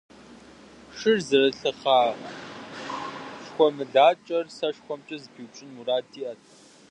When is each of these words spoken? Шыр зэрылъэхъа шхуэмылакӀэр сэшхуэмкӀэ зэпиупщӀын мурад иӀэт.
Шыр 0.97 1.19
зэрылъэхъа 1.27 1.99
шхуэмылакӀэр 3.43 4.45
сэшхуэмкӀэ 4.57 5.17
зэпиупщӀын 5.21 5.69
мурад 5.75 6.07
иӀэт. 6.21 6.41